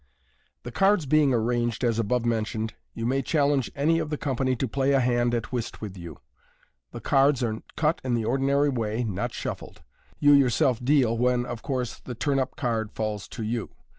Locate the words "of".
3.99-4.09, 11.45-11.61